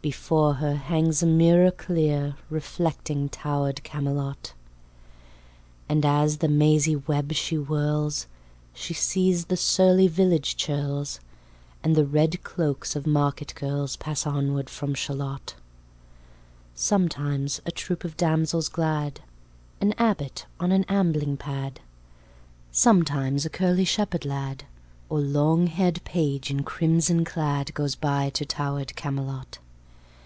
Before 0.00 0.54
her 0.54 0.76
hangs 0.76 1.24
a 1.24 1.26
mirror 1.26 1.72
clear, 1.72 2.36
Reflecting 2.50 3.28
towered 3.28 3.82
Camelot. 3.82 4.52
And, 5.88 6.06
as 6.06 6.36
the 6.36 6.46
mazy 6.48 6.94
web 6.94 7.32
she 7.32 7.56
whirls, 7.56 8.28
She 8.72 8.94
sees 8.94 9.46
the 9.46 9.56
surly 9.56 10.06
village 10.06 10.56
churls, 10.56 11.18
And 11.82 11.96
the 11.96 12.04
red 12.06 12.44
cloaks 12.44 12.94
of 12.94 13.08
market 13.08 13.52
girls, 13.56 13.96
Pass 13.96 14.24
onward 14.24 14.70
from 14.70 14.94
Shalott. 14.94 15.56
Sometimes 16.76 17.60
a 17.66 17.72
troop 17.72 18.04
of 18.04 18.16
damsels 18.16 18.68
glad, 18.68 19.20
An 19.80 19.94
abbot 19.98 20.46
on 20.60 20.70
an 20.70 20.84
ambling 20.84 21.36
pad, 21.36 21.80
Sometimes 22.70 23.44
a 23.44 23.50
curly 23.50 23.84
shepherd 23.84 24.24
lad, 24.24 24.62
Or 25.08 25.18
longhaired 25.18 26.04
page, 26.04 26.52
in 26.52 26.62
crimson 26.62 27.24
clad, 27.24 27.74
Goes 27.74 27.96
by 27.96 28.30
to 28.30 28.46
towered 28.46 28.94
Camelot. 28.94 29.58